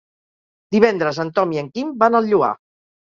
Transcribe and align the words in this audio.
Divendres 0.75 1.19
en 1.23 1.29
Tom 1.39 1.53
i 1.57 1.61
en 1.63 1.69
Quim 1.75 1.91
van 2.05 2.17
al 2.21 2.31
Lloar. 2.33 2.49